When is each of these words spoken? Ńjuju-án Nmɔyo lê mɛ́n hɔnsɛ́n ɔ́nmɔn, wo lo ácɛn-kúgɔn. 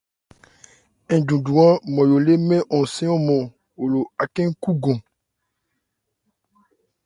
Ńjuju-án 1.17 1.75
Nmɔyo 1.89 2.17
lê 2.25 2.33
mɛ́n 2.47 2.65
hɔnsɛ́n 2.71 3.11
ɔ́nmɔn, 3.15 3.43
wo 3.77 3.83
lo 3.91 3.99
ácɛn-kúgɔn. 4.21 4.99